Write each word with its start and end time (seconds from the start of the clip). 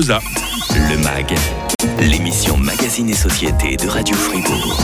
Le 0.00 0.96
MAG, 0.96 1.34
l'émission 2.00 2.56
Magazine 2.56 3.10
et 3.10 3.14
Société 3.14 3.76
de 3.76 3.86
Radio 3.86 4.16
Fribourg. 4.16 4.80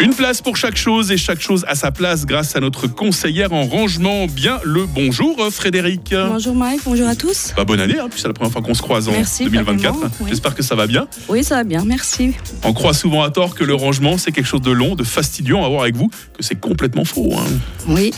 Une 0.00 0.12
place 0.12 0.42
pour 0.42 0.56
chaque 0.56 0.76
chose 0.76 1.12
et 1.12 1.16
chaque 1.16 1.40
chose 1.40 1.64
à 1.68 1.76
sa 1.76 1.92
place 1.92 2.26
grâce 2.26 2.56
à 2.56 2.60
notre 2.60 2.88
conseillère 2.88 3.52
en 3.52 3.62
rangement. 3.66 4.26
Bien 4.26 4.58
le 4.64 4.86
bonjour 4.86 5.36
Frédéric. 5.52 6.12
Bonjour 6.12 6.56
Mike, 6.56 6.80
bonjour 6.84 7.06
à 7.06 7.14
tous. 7.14 7.52
Bah, 7.56 7.64
bonne 7.64 7.78
année, 7.78 7.96
hein, 7.96 8.08
puis 8.10 8.20
c'est 8.20 8.26
la 8.26 8.34
première 8.34 8.50
fois 8.52 8.60
qu'on 8.60 8.74
se 8.74 8.82
croise 8.82 9.08
en 9.08 9.12
Merci, 9.12 9.44
2024. 9.44 9.82
pareillement, 9.94 10.16
oui. 10.22 10.26
J'espère 10.30 10.56
que 10.56 10.64
ça 10.64 10.74
va 10.74 10.88
bien. 10.88 11.06
Oui, 11.28 11.44
ça 11.44 11.54
va 11.54 11.62
bien, 11.62 11.84
merci. 11.84 12.32
On 12.64 12.72
croit 12.72 12.92
souvent 12.92 13.22
à 13.22 13.30
tort 13.30 13.54
que 13.54 13.62
le 13.62 13.74
rangement 13.74 14.18
c'est 14.18 14.32
quelque 14.32 14.48
chose 14.48 14.62
de 14.62 14.72
long, 14.72 14.96
de 14.96 15.04
fastidieux. 15.04 15.54
Va 15.54 15.68
voir 15.68 15.82
avec 15.82 15.94
vous 15.94 16.08
que 16.08 16.42
c'est 16.42 16.58
complètement 16.58 17.04
faux. 17.04 17.32
hein. 17.38 17.44
Oui, 17.86 18.12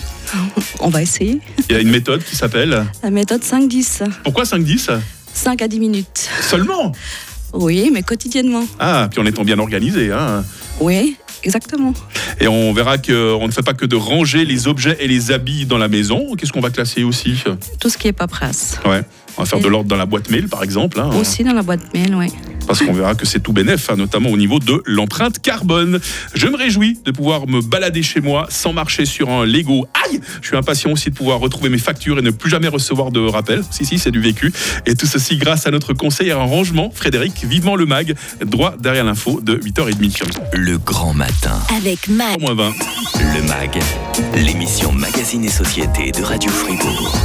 on 0.80 0.88
va 0.88 1.02
essayer. 1.02 1.40
Il 1.68 1.74
y 1.74 1.78
a 1.78 1.82
une 1.82 1.90
méthode 1.90 2.24
qui 2.24 2.36
s'appelle. 2.36 2.86
La 3.02 3.10
méthode 3.10 3.42
5-10, 3.42 4.04
Pourquoi 4.24 4.44
5-10 4.44 4.98
5 5.38 5.62
à 5.62 5.68
10 5.68 5.78
minutes. 5.78 6.28
Seulement 6.42 6.92
Oui, 7.52 7.90
mais 7.92 8.02
quotidiennement. 8.02 8.64
Ah, 8.80 9.08
puis 9.10 9.20
en 9.20 9.26
étant 9.26 9.44
bien 9.44 9.58
organisé. 9.60 10.10
Hein. 10.10 10.44
Oui, 10.80 11.16
exactement. 11.44 11.94
Et 12.40 12.48
on 12.48 12.72
verra 12.72 12.98
qu'on 12.98 13.46
ne 13.46 13.52
fait 13.52 13.62
pas 13.62 13.72
que 13.72 13.86
de 13.86 13.94
ranger 13.94 14.44
les 14.44 14.66
objets 14.66 14.96
et 14.98 15.06
les 15.06 15.30
habits 15.30 15.64
dans 15.64 15.78
la 15.78 15.86
maison. 15.86 16.34
Qu'est-ce 16.36 16.52
qu'on 16.52 16.60
va 16.60 16.70
classer 16.70 17.04
aussi? 17.04 17.34
Tout 17.78 17.88
ce 17.88 17.96
qui 17.96 18.08
est 18.08 18.12
paperasse. 18.12 18.80
Ouais. 18.84 19.02
On 19.38 19.42
va 19.42 19.46
faire 19.48 19.60
de 19.60 19.68
l'ordre 19.68 19.88
dans 19.88 19.96
la 19.96 20.06
boîte 20.06 20.30
mail, 20.30 20.48
par 20.48 20.62
exemple. 20.64 20.98
hein. 21.00 21.10
Aussi 21.20 21.44
dans 21.44 21.52
la 21.54 21.62
boîte 21.62 21.94
mail, 21.94 22.14
oui. 22.16 22.26
parce 22.66 22.80
qu'on 22.80 22.92
verra 22.92 23.14
que 23.14 23.24
c'est 23.24 23.40
tout 23.40 23.52
bénef, 23.52 23.88
hein, 23.90 23.94
notamment 23.96 24.30
au 24.30 24.36
niveau 24.36 24.58
de 24.58 24.82
l'empreinte 24.84 25.38
carbone. 25.40 26.00
Je 26.34 26.46
me 26.48 26.56
réjouis 26.56 26.98
de 27.04 27.10
pouvoir 27.12 27.46
me 27.46 27.60
balader 27.62 28.02
chez 28.02 28.20
moi 28.20 28.46
sans 28.50 28.72
marcher 28.72 29.04
sur 29.06 29.30
un 29.30 29.46
Lego. 29.46 29.86
Aïe 30.06 30.20
Je 30.42 30.48
suis 30.48 30.56
impatient 30.56 30.90
aussi 30.90 31.10
de 31.10 31.14
pouvoir 31.14 31.38
retrouver 31.38 31.68
mes 31.70 31.78
factures 31.78 32.18
et 32.18 32.22
ne 32.22 32.30
plus 32.30 32.50
jamais 32.50 32.68
recevoir 32.68 33.10
de 33.12 33.20
rappel. 33.20 33.62
Si, 33.70 33.84
si, 33.84 33.98
c'est 33.98 34.10
du 34.10 34.20
vécu. 34.20 34.52
Et 34.86 34.94
tout 34.94 35.06
ceci 35.06 35.36
grâce 35.36 35.66
à 35.66 35.70
notre 35.70 35.92
conseillère 35.94 36.40
en 36.40 36.46
rangement, 36.48 36.90
Frédéric, 36.92 37.44
vivement 37.44 37.76
le 37.76 37.86
mag, 37.86 38.14
droit 38.44 38.74
derrière 38.78 39.04
l'info 39.04 39.40
de 39.40 39.54
8h30. 39.56 40.32
Le 40.52 40.78
grand 40.78 41.14
matin. 41.14 41.58
Avec 41.76 42.08
Mag. 42.08 42.40
Moins 42.40 42.54
20. 42.54 42.72
Le 43.34 43.42
MAG, 43.48 43.78
l'émission 44.34 44.92
Magazine 44.92 45.44
et 45.44 45.48
Société 45.48 46.10
de 46.12 46.22
Radio 46.22 46.50
Fribourg. 46.50 47.16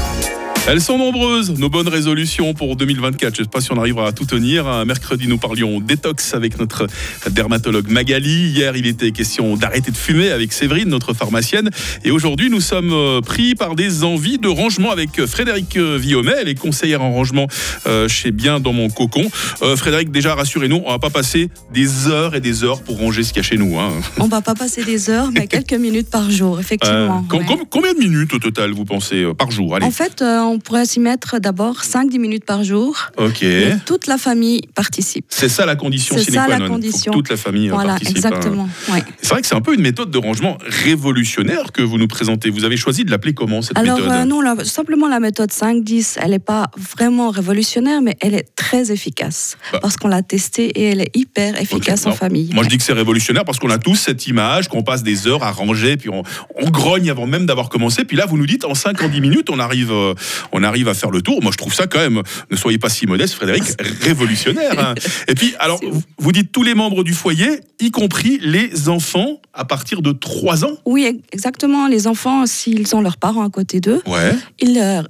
Elles 0.66 0.80
sont 0.80 0.98
nombreuses, 0.98 1.52
nos 1.60 1.68
bonnes 1.68 1.90
résolutions 1.90 2.54
pour 2.54 2.78
2024. 2.78 3.36
Je 3.36 3.42
ne 3.42 3.44
sais 3.46 3.50
pas 3.50 3.60
si 3.60 3.74
on 3.74 3.78
arrivera 3.78 4.08
à 4.08 4.12
tout 4.14 4.24
tenir. 4.24 4.66
Un 4.66 4.86
Mercredi, 4.86 5.28
nous 5.28 5.38
parlions 5.38 5.82
détox 5.82 6.34
avec 6.34 6.58
notre 6.58 6.88
dermatologue 7.30 7.90
Magali. 7.90 8.48
Hier, 8.50 8.74
il 8.78 8.88
était 8.88 9.12
question 9.12 9.58
d'arrêter 9.58 9.92
de 9.92 9.98
fumer 9.98 10.32
avec 10.32 10.54
Séverine, 10.54 10.88
notre 10.88 11.14
pharmacienne. 11.14 11.70
Et 12.06 12.12
aujourd'hui, 12.12 12.50
nous 12.50 12.62
sommes 12.62 12.94
euh, 12.94 13.20
pris 13.20 13.56
par 13.56 13.76
des 13.76 14.06
envies 14.06 14.38
de 14.38 14.48
rangement 14.48 14.92
avec 14.92 15.20
euh, 15.20 15.28
Frédéric 15.28 15.76
euh, 15.76 15.98
Viomet. 15.98 16.32
Elle 16.40 16.48
est 16.48 16.56
conseillère 16.56 17.02
en 17.02 17.12
rangement 17.12 17.48
chez 18.08 18.32
Bien 18.32 18.62
dans 18.62 18.72
mon 18.74 18.90
cocon. 18.90 19.30
Euh, 19.64 19.76
Frédéric, 19.76 20.12
déjà, 20.12 20.34
rassurez-nous, 20.34 20.82
on 20.86 20.92
va 20.92 21.00
pas 21.00 21.10
passer 21.10 21.50
des 21.74 22.08
heures 22.08 22.36
et 22.36 22.42
des 22.42 22.64
heures 22.64 22.82
pour 22.84 22.98
ranger 23.00 23.24
ce 23.24 23.34
qu'il 23.34 23.44
y 23.44 23.46
a 23.46 23.50
chez 23.50 23.58
nous. 23.58 23.78
hein. 23.78 23.90
On 24.18 24.28
va 24.28 24.42
pas 24.42 24.56
passer 24.56 24.86
des 24.86 25.10
heures, 25.10 25.30
mais 25.34 25.48
quelques 25.48 25.74
minutes 25.74 26.10
par 26.10 26.32
jour, 26.32 26.56
Euh, 26.58 26.62
effectivement. 26.62 27.22
com- 27.28 27.40
ouais. 27.42 27.46
com- 27.46 27.66
combien 27.70 27.94
de 27.94 28.00
minutes 28.00 28.34
au 28.34 28.40
total, 28.40 28.72
vous 28.72 28.86
pensez, 28.86 29.26
par 29.38 29.52
jour? 29.52 29.76
Allez. 29.76 29.86
En 29.86 29.92
fait, 29.92 30.24
on 30.54 30.60
pourrait 30.60 30.86
s'y 30.86 31.00
mettre 31.00 31.40
d'abord 31.40 31.82
5-10 31.82 32.20
minutes 32.20 32.46
par 32.46 32.64
jour. 32.64 33.10
Ok. 33.18 33.44
Et 33.44 33.72
toute 33.86 34.08
la 34.08 34.18
famille 34.18 34.62
participe. 34.76 35.26
C'est 35.30 35.50
ça 35.50 35.66
la 35.66 35.76
condition 35.76 36.16
C'est 36.18 36.26
sine 36.26 36.34
ça, 36.36 36.46
qua 36.46 36.60
la 36.60 36.68
condition. 36.68 37.12
toute 37.12 37.30
la 37.30 37.38
famille 37.38 37.70
euh, 37.70 37.74
Voilà, 37.74 37.90
participe. 37.94 38.18
hein. 38.18 38.30
exactement. 38.30 38.70
ouais. 38.92 39.04
C'est 39.22 39.30
vrai 39.30 39.42
que 39.42 39.48
c'est 39.48 39.56
un 39.56 39.62
peu 39.62 39.74
une 39.74 39.82
méthode 39.82 40.12
de 40.12 40.18
rangement 40.18 40.58
révolutionnaire 40.98 41.72
que 41.72 41.82
vous 41.82 41.98
nous 41.98 42.08
présentez. 42.08 42.50
Vous 42.50 42.64
avez 42.64 42.78
choisi 42.78 43.04
de 43.04 43.12
l'appeler 43.12 43.34
comment 43.34 43.62
cette 43.62 43.78
Alors 43.78 43.98
méthode 43.98 44.12
euh, 44.14 44.26
non, 44.26 44.42
la- 44.42 44.64
simplement 44.64 45.08
la 45.08 45.20
méthode 45.20 45.50
5-10, 45.52 46.18
elle 46.22 46.32
n'est 46.32 46.40
pas 46.40 46.68
vraiment 46.78 47.30
révolutionnaire, 47.32 48.02
mais 48.02 48.16
elle 48.22 48.36
est 48.36 48.48
très 48.56 48.92
efficace. 48.92 49.58
Bah. 49.72 49.80
Parce 49.82 49.98
qu'on 49.98 50.08
l'a 50.08 50.22
testée 50.22 50.68
et 50.68 50.84
elle 50.84 51.02
est 51.02 51.12
hyper 51.16 51.60
efficace 51.60 52.06
en 52.06 52.12
famille. 52.14 52.50
Moi, 52.54 52.64
je 52.64 52.70
dis 52.70 52.78
que 52.78 52.84
c'est 52.84 52.94
révolutionnaire 52.94 53.44
parce 53.46 53.60
qu'on 53.60 53.70
a 53.70 53.78
tous 53.80 53.96
cette 53.96 54.28
image, 54.28 54.68
qu'on 54.68 54.84
passe 54.84 55.04
des 55.04 55.28
heures 55.28 55.44
à 55.44 55.52
ranger, 55.52 55.98
puis 55.98 56.10
on, 56.10 56.24
on 56.56 56.70
grogne 56.70 57.10
avant 57.10 57.26
même 57.28 57.46
d'avoir 57.46 57.70
commencé. 57.70 58.06
Puis 58.06 58.18
là, 58.18 58.26
vous 58.26 58.38
nous 58.38 58.46
dites, 58.46 58.66
en 58.66 58.76
5 58.76 59.02
en 59.02 59.08
10 59.10 59.22
minutes, 59.22 59.50
on 59.50 59.60
arrive, 59.60 59.92
euh, 59.92 60.14
on 60.52 60.64
arrive 60.64 60.88
à 60.88 60.94
faire 60.94 61.12
le 61.12 61.22
tour. 61.22 61.42
Moi, 61.42 61.52
je 61.52 61.58
trouve 61.58 61.74
ça 61.74 61.88
quand 61.88 62.00
même, 62.00 62.22
ne 62.52 62.56
soyez 62.56 62.78
pas 62.78 62.90
si 62.90 63.06
modeste, 63.08 63.34
Frédéric, 63.34 63.64
révolutionnaire. 64.02 64.78
hein. 64.80 64.96
Et 65.28 65.36
puis, 65.36 65.54
alors, 65.60 65.80
C'est 65.82 65.90
vous, 66.18 66.32
dites 66.32 66.52
tous 66.52 66.64
les 66.64 66.76
membres 66.76 67.04
du 67.04 67.14
foyer, 67.14 67.60
y 67.80 67.92
compris 67.92 68.40
les 68.42 68.90
enfants 68.90 69.42
à 69.54 69.66
partir 69.66 70.02
de 70.02 70.12
3 70.12 70.66
ans. 70.66 70.72
Oui, 70.86 71.04
ex- 71.06 71.20
exactement. 71.32 71.88
Les 71.88 72.08
enfants, 72.08 72.46
s'ils 72.46 72.96
ont 72.96 73.02
leurs 73.02 73.18
parents 73.18 73.46
à 73.46 73.50
côté 73.50 73.80
d'eux, 73.80 74.02
Ouais. 74.08 74.34
ils 74.60 74.78
euh, 74.80 75.02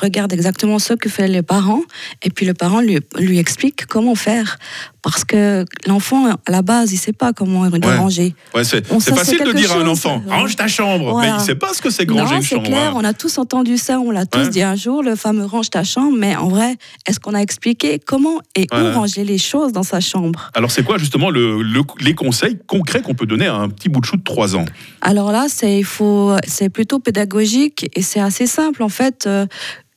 regardent 0.00 0.32
exactement 0.32 0.78
ce 0.78 0.94
que 0.94 1.08
fait 1.08 1.26
les 1.28 1.42
parents 1.42 1.82
et 2.22 2.30
puis 2.30 2.46
le 2.46 2.54
parent 2.54 2.80
lui, 2.80 2.98
lui 3.18 3.38
explique 3.38 3.86
comment 3.86 4.14
faire. 4.14 4.58
Parce 5.02 5.24
que 5.24 5.64
l'enfant, 5.86 6.26
à 6.26 6.36
la 6.50 6.62
base, 6.62 6.92
il 6.92 6.96
ne 6.96 7.00
sait 7.00 7.12
pas 7.12 7.32
comment 7.32 7.60
Ouais. 7.62 7.96
ranger. 7.96 8.34
Ouais, 8.54 8.64
c'est 8.64 8.84
c'est 9.00 9.14
facile 9.14 9.42
de 9.44 9.52
dire 9.52 9.72
à 9.72 9.76
un 9.76 9.86
enfant, 9.86 10.22
euh, 10.26 10.30
range 10.30 10.56
ta 10.56 10.68
chambre. 10.68 11.12
voilà. 11.12 11.32
Mais 11.32 11.38
il 11.42 11.44
sait 11.44 11.54
pas 11.54 11.72
ce 11.72 11.80
que 11.80 11.90
c'est 11.90 12.04
que 12.06 12.12
ranger 12.12 12.36
une 12.36 12.42
c'est 12.42 12.48
chambre. 12.56 12.66
clair, 12.66 12.90
hein. 12.90 12.94
on 12.96 13.04
a 13.04 13.12
tous 13.14 13.38
entendu 13.38 13.78
ça, 13.78 13.98
on 14.00 14.10
l'a 14.10 14.26
tous 14.26 14.48
dit 14.50 14.62
un 14.62 14.76
jour, 14.78 15.02
le 15.02 15.14
fameux 15.16 15.44
range 15.44 15.68
ta 15.68 15.84
chambre, 15.84 16.16
mais 16.16 16.34
en 16.34 16.48
vrai, 16.48 16.76
est-ce 17.06 17.20
qu'on 17.20 17.34
a 17.34 17.40
expliqué 17.40 17.98
comment 17.98 18.38
et 18.56 18.66
où 18.72 18.76
ranger 18.94 19.24
les 19.24 19.36
choses 19.36 19.72
dans 19.72 19.82
sa 19.82 20.00
chambre? 20.00 20.50
Alors, 20.54 20.70
c'est 20.70 20.82
quoi 20.84 20.96
justement 20.96 21.28
le- 21.28 21.60
le- 21.60 21.82
les 22.00 22.14
conseils 22.14 22.56
concrets 22.66 23.02
qu'on 23.02 23.14
peut 23.14 23.26
donner 23.26 23.46
à 23.48 23.56
un 23.56 23.68
petit 23.68 23.90
bout 23.90 24.00
de 24.00 24.06
chou 24.06 24.16
de 24.16 24.22
3 24.24 24.56
ans? 24.56 24.64
Alors 25.02 25.30
là, 25.32 25.46
c'est 25.48 25.78
il 25.78 25.84
faut, 25.84 26.32
c'est 26.46 26.70
plutôt 26.70 26.98
pédagogique 27.00 27.90
et 27.94 28.00
c'est 28.02 28.20
assez 28.20 28.46
simple 28.46 28.82
en 28.82 28.88
fait. 28.88 29.26
euh, 29.26 29.44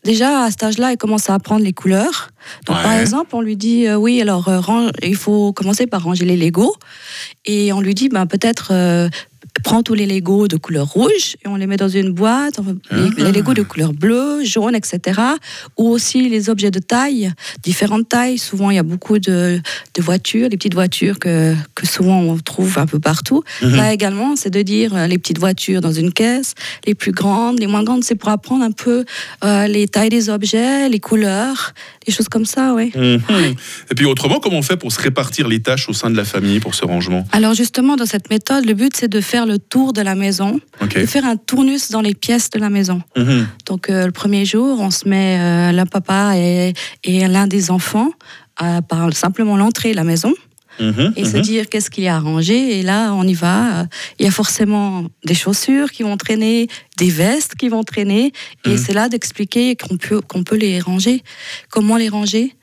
Déjà 0.04 0.46
à 0.46 0.50
cet 0.50 0.64
âge-là, 0.64 0.92
il 0.94 0.98
commence 0.98 1.30
à 1.30 1.36
apprendre 1.36 1.64
les 1.64 1.74
couleurs. 1.74 2.32
Donc 2.66 2.76
par 2.82 2.94
exemple, 2.94 3.36
on 3.36 3.42
lui 3.42 3.56
dit 3.56 3.86
euh, 3.86 3.98
oui, 3.98 4.20
alors 4.20 4.48
euh, 4.50 4.60
range- 4.60 4.90
il 5.04 5.16
faut 5.16 5.54
commencer 5.54 5.86
par 5.86 6.02
ranger 6.02 6.26
les 6.26 6.36
Legos 6.38 6.74
et 7.46 7.72
on 7.72 7.82
lui 7.82 7.94
dit 7.94 8.10
ben 8.10 8.26
peut-être 8.26 8.70
euh, 8.72 9.10
prends 9.64 9.84
tous 9.84 9.94
les 9.94 10.06
Legos 10.06 10.48
de 10.48 10.58
couleur 10.58 10.88
rouge 10.88 11.36
et 11.44 11.48
on 11.48 11.56
les 11.56 11.68
met 11.68 11.78
dans 11.78 11.90
une 11.90 12.12
boîte, 12.12 12.60
Ah. 12.90 12.96
les 13.18 13.32
Legos 13.32 13.54
de 13.54 13.64
couleur 13.64 13.94
bleue, 13.94 14.44
jaune, 14.44 14.76
etc. 14.76 15.20
Ou 15.78 15.90
aussi 15.90 16.30
les 16.30 16.50
objets 16.50 16.72
de 16.72 16.80
taille, 16.80 17.32
différentes 17.64 18.10
tailles. 18.10 18.38
Souvent, 18.38 18.70
il 18.72 18.76
y 18.76 18.80
a 18.80 18.84
beaucoup 18.84 19.20
de, 19.20 19.60
de 19.96 20.02
voitures, 20.02 20.50
les 20.50 20.58
petites 20.58 20.74
voitures 20.74 21.20
que, 21.20 21.56
que 21.76 21.86
souvent 21.88 22.20
on 22.20 22.38
trouve 22.38 22.78
un 22.78 22.86
peu 22.86 23.00
partout. 23.00 23.44
Mhm. 23.62 23.76
Là 23.76 23.94
également, 23.94 24.36
c'est 24.36 24.50
de 24.50 24.62
dire 24.62 24.96
euh, 24.96 25.08
les 25.08 25.18
petites 25.18 25.40
voitures 25.40 25.82
dans 25.82 25.92
une 25.92 26.12
caisse, 26.12 26.54
les 26.86 26.96
plus 26.96 27.12
grandes, 27.12 27.60
les 27.60 27.68
moins 27.68 27.84
grandes, 27.84 28.04
c'est 28.04 28.16
pour 28.16 28.30
apprendre 28.30 28.64
un 28.64 28.72
peu 28.72 29.06
euh, 29.44 29.68
les 29.68 29.88
tailles 29.88 30.10
des 30.10 30.30
objets, 30.30 30.90
les 30.90 31.00
couleurs, 31.00 31.74
des 32.06 32.12
choses 32.12 32.30
comme 32.30 32.46
ça, 32.46 32.74
oui. 32.74 32.92
Mhm. 32.96 33.56
Et 33.92 33.96
puis 33.96 34.06
autrement, 34.06 34.40
comment 34.40 34.58
on 34.58 34.62
fait 34.62 34.78
pour 34.78 34.92
se 34.92 35.00
répartir 35.00 35.48
les 35.48 35.60
tâches 35.62 35.90
au 35.90 35.94
sein 35.94 36.10
de 36.10 36.18
la 36.18 36.26
famille 36.26 36.60
pour 36.60 36.76
ce 36.76 36.86
rangement? 36.86 37.26
Alors 37.32 37.54
justement, 37.54 37.96
dans 37.96 38.06
cette 38.06 38.30
méthode, 38.30 38.66
le 38.66 38.74
but 38.74 38.96
c'est 38.96 39.08
de 39.08 39.22
faire 39.22 39.46
le 39.46 39.51
tour 39.58 39.94
de 39.94 40.02
la 40.02 40.16
maison, 40.16 40.60
de 40.96 41.06
faire 41.06 41.26
un 41.26 41.36
tournus 41.38 41.90
dans 41.92 42.02
les 42.02 42.14
pièces 42.14 42.50
de 42.50 42.60
la 42.60 42.70
maison. 42.70 43.02
Mhm. 43.18 43.48
Donc 43.66 43.90
euh, 43.90 44.06
le 44.06 44.12
premier 44.12 44.46
jour, 44.46 44.80
on 44.80 44.92
se 44.92 45.08
met 45.08 45.38
euh, 45.40 45.72
le 45.72 45.86
papa 45.86 46.34
et, 46.38 46.74
et 47.04 47.28
l'un 47.28 47.48
des 47.48 47.72
enfants 47.72 48.12
à 48.58 48.82
par 48.82 49.12
simplement 49.14 49.58
l'entrée 49.58 49.92
de 49.92 49.96
la 49.98 50.04
maison 50.04 50.34
Mhm. 50.80 51.14
et 51.18 51.26
se 51.26 51.36
Mhm. 51.38 51.44
dire 51.44 51.70
qu'est-ce 51.70 51.90
qu'il 51.90 52.06
y 52.06 52.08
a 52.08 52.16
à 52.16 52.20
ranger? 52.20 52.80
Et 52.80 52.82
là, 52.82 53.12
on 53.14 53.28
y 53.28 53.34
va. 53.34 53.82
Euh, 53.82 53.84
Il 54.20 54.26
y 54.26 54.28
a 54.28 54.32
forcément 54.32 55.06
des 55.26 55.34
chaussures 55.36 55.92
qui 55.92 56.02
vont 56.04 56.16
traîner, 56.16 56.68
des 56.98 57.10
vestes 57.10 57.56
qui 57.56 57.68
vont 57.68 57.84
traîner. 57.84 58.32
Et 58.66 58.78
c'est 58.78 58.94
là 58.94 59.10
d'expliquer 59.10 59.76
qu'on 59.76 59.98
peut, 59.98 60.22
qu'on 60.22 60.44
peut 60.44 60.56
les 60.56 60.80
ranger, 60.80 61.24
comment 61.70 61.98
les 61.98 62.08
ranger? 62.10 62.56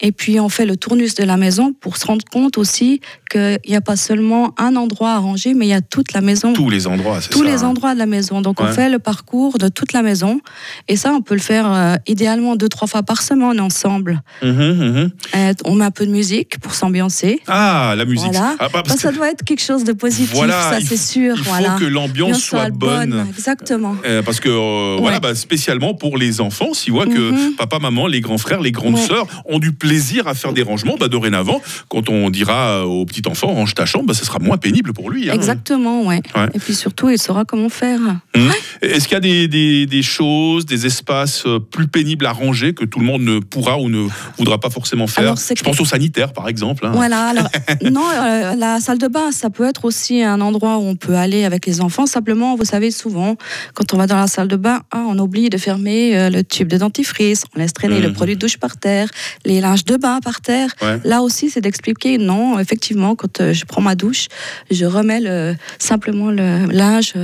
Et 0.00 0.12
puis 0.12 0.40
on 0.40 0.48
fait 0.48 0.66
le 0.66 0.76
tournus 0.76 1.14
de 1.14 1.24
la 1.24 1.36
maison 1.36 1.72
pour 1.78 1.96
se 1.96 2.06
rendre 2.06 2.24
compte 2.30 2.56
aussi 2.58 3.00
qu'il 3.30 3.58
n'y 3.68 3.76
a 3.76 3.80
pas 3.80 3.96
seulement 3.96 4.54
un 4.58 4.74
endroit 4.76 5.10
à 5.12 5.18
ranger, 5.18 5.54
mais 5.54 5.66
il 5.66 5.70
y 5.70 5.74
a 5.74 5.80
toute 5.82 6.12
la 6.12 6.20
maison 6.20 6.52
Tous 6.52 6.70
les 6.70 6.86
endroits, 6.86 7.20
c'est 7.20 7.28
tous 7.30 7.44
ça, 7.44 7.50
les 7.50 7.62
hein. 7.62 7.68
endroits 7.68 7.94
de 7.94 7.98
la 7.98 8.06
maison. 8.06 8.40
Donc 8.40 8.60
Ouais. 8.60 8.66
on 8.68 8.72
fait 8.72 8.88
le 8.88 8.98
parcours 8.98 9.58
de 9.58 9.68
toute 9.68 9.92
la 9.92 10.02
maison. 10.02 10.40
Et 10.88 10.96
ça, 10.96 11.12
on 11.12 11.20
peut 11.22 11.34
le 11.34 11.40
faire 11.40 11.70
euh, 11.70 11.94
idéalement 12.06 12.56
deux, 12.56 12.68
trois 12.68 12.88
fois 12.88 13.02
par 13.02 13.22
semaine 13.22 13.60
ensemble. 13.60 14.22
Mhm, 14.42 14.50
mhm. 14.52 15.10
Euh, 15.36 15.52
on 15.64 15.74
met 15.74 15.84
un 15.84 15.90
peu 15.90 16.06
de 16.06 16.10
musique 16.10 16.58
pour 16.60 16.74
s'ambiancer. 16.74 17.40
Ah, 17.46 17.94
la 17.96 18.04
musique. 18.04 18.32
Voilà. 18.32 18.56
Ah, 18.58 18.68
bah, 18.72 18.82
parce 18.84 18.88
Ça, 18.88 18.96
ça 18.96 19.10
que 19.10 19.16
doit 19.16 19.30
être 19.30 19.44
quelque 19.44 19.62
chose 19.62 19.84
de 19.84 19.92
positif, 19.92 20.34
Voilà, 20.34 20.70
ça 20.72 20.78
c'est 20.80 20.96
sûr. 20.96 21.34
il 21.36 21.44
faut 21.44 21.50
voilà. 21.50 21.76
que 21.78 21.84
l'ambiance 21.84 22.40
soit 22.40 22.70
bonne. 22.70 23.26
Exactement. 23.28 23.96
Euh, 24.06 24.22
parce 24.22 24.40
que 24.40 24.98
voilà, 24.98 25.20
bah, 25.20 25.34
spécialement 25.34 25.94
pour 25.94 26.16
les 26.18 26.40
enfants, 26.40 26.72
s'ils 26.74 26.92
voient 26.92 27.06
que 27.06 27.30
Mhm. 27.32 27.54
papa, 27.56 27.78
maman, 27.78 28.06
les 28.06 28.20
grands 28.20 28.38
frères, 28.38 28.60
les 28.60 28.72
grandes 28.72 28.94
Ouais. 28.94 29.06
sœurs 29.06 29.26
ont 29.44 29.58
du 29.58 29.72
plaisir 29.72 29.89
à 30.26 30.34
faire 30.34 30.52
des 30.52 30.62
rangements, 30.62 30.96
bah, 30.98 31.08
dorénavant, 31.08 31.60
quand 31.88 32.08
on 32.08 32.30
dira 32.30 32.86
au 32.86 33.04
petit 33.04 33.22
enfant 33.26 33.48
range 33.48 33.74
ta 33.74 33.86
chambre, 33.86 34.06
bah, 34.06 34.14
ce 34.14 34.24
sera 34.24 34.38
moins 34.38 34.56
pénible 34.56 34.92
pour 34.92 35.10
lui. 35.10 35.28
hein. 35.30 35.34
Exactement, 35.34 36.02
ouais. 36.06 36.20
Ouais. 36.36 36.46
Et 36.54 36.58
puis 36.58 36.74
surtout, 36.74 37.08
il 37.10 37.18
saura 37.20 37.44
comment 37.44 37.68
faire. 37.68 37.98
Mhm. 38.36 38.50
Est-ce 38.82 39.04
qu'il 39.08 39.14
y 39.14 39.16
a 39.16 39.20
des, 39.20 39.48
des- 39.48 39.86
des 39.86 40.02
choses, 40.02 40.66
des 40.66 40.86
espaces 40.86 41.44
euh, 41.46 41.58
plus 41.58 41.86
pénibles 41.88 42.26
à 42.26 42.32
ranger 42.32 42.72
que 42.74 42.84
tout 42.84 42.98
le 43.00 43.04
monde 43.06 43.22
ne 43.22 43.38
pourra 43.40 43.78
ou 43.78 43.88
ne 43.88 44.06
voudra 44.38 44.58
pas 44.58 44.70
forcément 44.70 45.06
faire 45.06 45.24
Alors, 45.24 45.36
Je 45.38 45.62
pense 45.62 45.80
au 45.80 45.84
sanitaire, 45.84 46.32
par 46.32 46.48
exemple. 46.48 46.86
hein. 46.86 46.92
Voilà, 46.94 47.26
alors, 47.28 47.48
non, 47.90 48.04
euh, 48.14 48.54
la 48.56 48.80
salle 48.80 48.98
de 48.98 49.08
bain, 49.08 49.32
ça 49.32 49.50
peut 49.50 49.66
être 49.68 49.84
aussi 49.84 50.22
un 50.22 50.40
endroit 50.40 50.78
où 50.78 50.82
on 50.82 50.96
peut 50.96 51.14
aller 51.16 51.44
avec 51.44 51.66
les 51.66 51.80
enfants. 51.80 52.06
Simplement, 52.06 52.56
vous 52.56 52.64
savez, 52.64 52.90
souvent, 52.90 53.36
quand 53.74 53.92
on 53.94 53.96
va 53.96 54.06
dans 54.06 54.16
la 54.16 54.26
salle 54.26 54.48
de 54.48 54.56
bain, 54.56 54.80
ah, 54.92 55.04
on 55.08 55.18
oublie 55.18 55.50
de 55.50 55.58
fermer 55.58 56.16
euh, 56.16 56.30
le 56.30 56.42
tube 56.44 56.68
de 56.68 56.76
dentifrice, 56.78 57.44
on 57.54 57.58
laisse 57.58 57.72
traîner 57.72 58.00
le 58.00 58.12
produit 58.12 58.34
de 58.34 58.40
douche 58.40 58.56
par 58.58 58.76
terre, 58.76 59.08
les 59.44 59.60
linges 59.60 59.79
linge 59.80 59.84
de 59.84 59.96
bain 59.96 60.20
par 60.20 60.40
terre. 60.40 60.70
Ouais. 60.82 61.00
Là 61.04 61.22
aussi, 61.22 61.50
c'est 61.50 61.60
d'expliquer 61.60 62.18
non, 62.18 62.58
effectivement, 62.58 63.14
quand 63.14 63.40
euh, 63.40 63.52
je 63.52 63.64
prends 63.64 63.80
ma 63.80 63.94
douche, 63.94 64.28
je 64.70 64.84
remets 64.84 65.20
le, 65.20 65.54
simplement 65.78 66.30
le 66.30 66.66
linge 66.66 67.14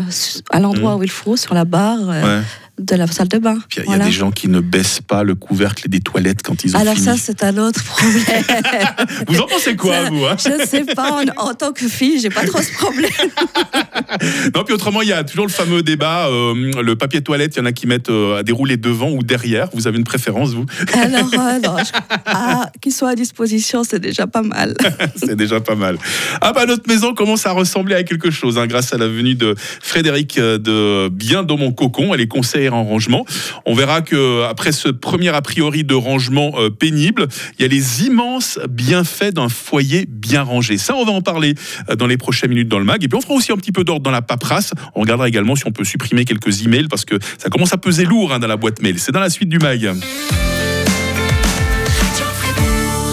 à 0.51 0.61
l'endroit 0.61 0.97
où 0.97 1.03
il 1.03 1.11
faut, 1.11 1.37
sur 1.37 1.55
la 1.55 1.65
barre 1.65 2.11
euh, 2.11 2.23
Ouais. 2.27 2.43
De 2.79 2.95
la 2.97 3.07
salle 3.07 3.29
de 3.29 3.39
bain. 3.39 3.59
Il 3.73 3.79
y 3.79 3.83
a 3.83 3.85
Voilà. 3.87 4.05
des 4.05 4.13
gens 4.13 4.31
qui 4.31 4.49
ne 4.49 4.61
baissent 4.61 5.01
pas 5.01 5.23
le 5.23 5.35
couvercle 5.35 5.89
des 5.89 6.01
toilettes 6.01 6.43
quand 6.43 6.63
ils 6.65 6.77
ont 6.77 6.81
Alors 6.81 6.95
fini. 6.95 7.07
ça, 7.07 7.15
c'est 7.17 7.43
un 7.45 7.57
autre 7.59 7.83
problème. 7.85 8.45
Vous 9.29 9.39
en 9.41 9.47
pensez 9.47 9.77
quoi, 9.77 10.05
Ça, 10.05 10.11
vous 10.11 10.25
hein? 10.27 10.37
Je 10.39 10.61
ne 10.63 10.67
sais 10.67 10.85
pas, 10.85 11.23
en, 11.39 11.49
en 11.49 11.55
tant 11.55 11.73
que 11.73 11.89
fille, 11.89 12.21
j'ai 12.21 12.29
pas 12.31 12.45
trop 12.45 12.61
ce 12.61 12.73
problème. 12.73 13.11
Non, 14.55 14.63
puis 14.65 14.73
autrement, 14.75 15.03
il 15.03 15.09
y 15.09 15.13
a 15.13 15.25
toujours 15.25 15.47
le 15.47 15.53
fameux 15.53 15.83
débat. 15.83 16.29
euh, 16.29 16.83
le 16.83 16.97
papier 16.97 17.21
toilette, 17.23 17.55
il 17.57 17.59
y 17.59 17.63
en 17.63 17.67
a 17.67 17.73
qui 17.73 17.87
mettent 17.87 18.09
euh, 18.11 18.39
à 18.39 18.43
dérouler 18.43 18.77
devant 18.77 19.11
ou 19.11 19.23
derrière. 19.23 19.69
Vous 19.75 19.87
avez 19.87 19.99
une 19.99 20.05
préférence, 20.05 20.51
vous? 20.51 20.65
Alors, 20.95 21.31
euh, 21.35 21.59
non, 21.61 21.77
je- 21.85 21.91
ah, 22.27 22.71
qu'il 22.81 22.93
soit 22.93 23.11
à 23.11 23.15
disposition, 23.15 23.83
c'est 23.85 23.99
déjà 23.99 24.27
pas 24.27 24.43
mal. 24.43 24.75
C'est 25.17 25.37
déjà 25.37 25.61
pas 25.61 25.75
mal. 25.75 25.99
Ah 26.41 26.53
bah 26.53 26.67
notre 26.67 26.89
maison 26.89 27.15
commence 27.15 27.47
à 27.47 27.53
ressembler 27.53 27.95
à 27.95 28.03
quelque 28.05 28.31
chose 28.31 28.59
hein, 28.59 28.67
grâce 28.67 28.93
à 28.93 28.99
la 28.99 29.09
venue 29.09 29.35
de 29.35 29.55
Frédéric 29.59 30.39
euh, 30.39 30.59
de 30.59 31.09
Bien 31.09 31.43
dans 31.43 31.57
mon 31.59 31.73
cocon. 31.73 32.15
Elle 32.15 32.21
est 32.21 32.29
conseillère 32.29 32.66
en 32.75 32.85
rangement. 32.85 33.25
On 33.65 33.75
verra 33.75 34.03
que 34.03 34.45
après 34.45 34.73
ce 34.73 34.89
premier 34.89 35.29
a 35.29 35.43
priori 35.43 35.85
de 35.85 35.95
rangement 35.95 36.53
euh, 36.59 36.71
pénible, 36.71 37.29
il 37.59 37.63
y 37.63 37.65
a 37.65 37.69
les 37.69 38.05
immenses 38.05 38.59
bienfaits 38.69 39.33
d'un 39.33 39.49
foyer 39.49 40.07
bien 40.09 40.43
rangé. 40.43 40.79
Ça, 40.79 40.95
on 40.97 41.05
va 41.05 41.13
en 41.13 41.23
parler 41.23 41.55
euh, 41.91 41.97
dans 41.97 42.07
les 42.07 42.17
prochaines 42.17 42.51
minutes 42.51 42.69
dans 42.69 42.79
le 42.79 42.85
mag. 42.85 43.03
Et 43.03 43.09
puis 43.09 43.17
on 43.17 43.21
fera 43.21 43.35
aussi 43.35 43.53
un 43.53 43.57
petit 43.57 43.73
peu 43.73 43.85
d'ordre 43.85 44.03
dans 44.03 44.11
la 44.11 44.23
paperasse. 44.23 44.73
On 44.95 45.01
regardera 45.01 45.29
également 45.29 45.57
si 45.57 45.67
on 45.67 45.73
peut 45.73 45.85
supprimer 45.85 46.25
quelques 46.25 46.63
emails 46.63 46.89
parce 46.89 47.05
que 47.05 47.19
ça 47.39 47.49
commence 47.49 47.73
à 47.73 47.79
peser 47.79 48.05
lourd 48.05 48.33
hein, 48.33 48.39
dans 48.39 48.49
la 48.49 48.57
boîte 48.57 48.83
mail. 48.83 48.99
C'est 48.99 49.13
dans 49.13 49.21
la 49.21 49.31
suite 49.31 49.49
du 49.49 49.59
mag. 49.59 49.95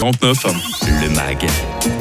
49. 0.00 0.46
Le 1.00 1.08
MAG, 1.14 1.46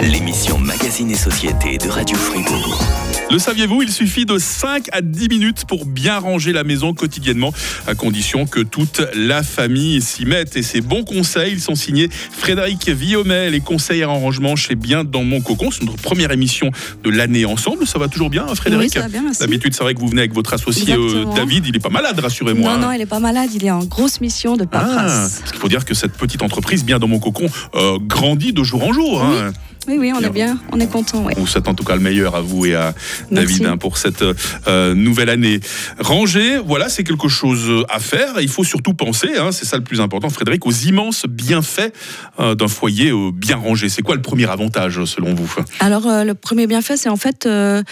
l'émission 0.02 0.58
Magazine 0.60 1.10
et 1.12 1.16
Société 1.16 1.78
de 1.78 1.88
Radio 1.88 2.18
Fribourg. 2.18 3.13
Le 3.34 3.40
saviez-vous, 3.40 3.82
il 3.82 3.92
suffit 3.92 4.28
de 4.28 4.38
5 4.38 4.90
à 4.92 5.02
10 5.02 5.28
minutes 5.28 5.66
pour 5.68 5.88
bien 5.88 6.20
ranger 6.20 6.54
la 6.54 6.64
maison 6.64 6.94
quotidiennement, 6.94 7.52
à 7.88 7.96
condition 7.96 8.46
que 8.46 8.60
toute 8.60 9.02
la 9.16 9.42
famille 9.42 10.04
s'y 10.04 10.24
mette. 10.26 10.56
Et 10.56 10.62
ces 10.62 10.82
bons 10.82 11.04
conseils, 11.04 11.54
ils 11.54 11.60
sont 11.60 11.74
signés 11.74 12.10
Frédéric 12.12 12.88
Villaumet, 12.90 13.50
les 13.50 13.60
conseillères 13.60 14.12
en 14.12 14.20
rangement 14.20 14.56
chez 14.56 14.76
Bien 14.76 15.04
dans 15.04 15.24
mon 15.24 15.42
cocon. 15.42 15.72
C'est 15.72 15.84
notre 15.84 16.00
première 16.00 16.30
émission 16.32 16.70
de 17.04 17.10
l'année 17.10 17.46
ensemble. 17.46 17.88
Ça 17.88 17.98
va 17.98 18.08
toujours 18.08 18.30
bien, 18.30 18.46
hein, 18.48 18.54
Frédéric 18.54 18.90
Oui, 18.90 18.94
ça 18.94 19.00
va 19.02 19.08
bien, 19.10 19.24
merci. 19.24 19.40
D'habitude, 19.40 19.74
c'est 19.74 19.84
vrai 19.84 19.96
que 19.96 20.00
vous 20.00 20.10
venez 20.10 20.22
avec 20.22 20.36
votre 20.36 20.54
associé 20.54 20.94
euh, 20.94 21.04
Exactement. 21.04 21.34
David. 21.34 21.66
Il 21.66 21.76
est 21.76 21.80
pas 21.80 21.90
malade, 21.90 22.20
rassurez-moi. 22.20 22.74
Non, 22.76 22.82
non, 22.82 22.88
hein. 22.90 22.96
il 22.96 23.02
est 23.02 23.08
pas 23.08 23.20
malade, 23.20 23.50
il 23.56 23.66
est 23.66 23.72
en 23.72 23.84
grosse 23.84 24.22
mission 24.22 24.58
de 24.58 24.66
Ah, 24.66 24.68
paperasse. 24.68 25.40
parce 25.40 25.52
qu'il 25.54 25.60
faut 25.60 25.70
dire 25.70 25.86
que 25.86 25.96
cette 25.96 26.14
petite 26.14 26.44
entreprise, 26.44 26.86
Bien 26.86 27.00
dans 27.00 27.08
mon 27.08 27.18
cocon, 27.18 27.48
euh, 27.74 27.98
grandit 28.00 28.54
de 28.54 28.62
jour 28.62 28.84
en 28.84 28.94
jour. 28.94 29.24
hein. 29.24 29.52
Oui, 29.88 29.98
oui, 30.00 30.12
on 30.16 30.20
Bien. 30.20 30.28
est 30.30 30.32
bien, 30.32 30.60
on 30.72 30.80
est 30.80 30.88
content, 30.90 31.24
ouais. 31.26 31.34
On 31.38 31.42
vous 31.42 31.48
souhaite 31.48 31.68
en 31.68 31.74
tout 31.74 31.84
cas 31.84 31.96
le 31.96 32.02
meilleur 32.02 32.36
à 32.36 32.42
vous 32.42 32.66
et 32.66 32.76
à 32.76 32.94
Merci. 33.32 33.54
David 33.60 33.66
hein, 33.66 33.78
pour 33.78 33.98
cette 33.98 34.24
euh, 34.68 34.94
nouvelle 34.96 35.30
année. 35.30 35.60
Ranger, 36.00 36.60
voilà, 36.66 36.88
c'est 36.90 37.04
quelque 37.04 37.28
chose 37.28 37.84
à 37.90 38.00
faire. 38.00 38.40
Il 38.42 38.48
faut 38.48 38.64
surtout 38.64 38.94
penser, 38.94 39.30
hein, 39.38 39.52
c'est 39.52 39.66
ça 39.66 39.76
le 39.78 39.84
plus 39.84 40.00
important, 40.00 40.30
Frédéric, 40.30 40.66
aux 40.66 40.72
immenses 40.72 41.26
bienfaits 41.28 41.92
euh, 42.40 42.56
d'un 42.56 42.68
foyer 42.70 43.12
euh, 43.12 43.32
bien 43.34 43.58
rangé. 43.58 43.90
C'est 43.90 44.02
quoi 44.02 44.16
le 44.16 44.22
premier 44.22 44.50
avantage 44.50 45.04
selon 45.06 45.34
vous? 45.36 45.54
Alors, 45.80 46.04
le 46.08 46.34
premier 46.34 46.66
bienfait, 46.68 46.96
c'est 46.98 47.10
en 47.10 47.18
fait, 47.18 47.46
le- 47.46 47.84